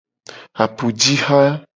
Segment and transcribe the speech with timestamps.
[0.63, 1.41] Apujiha.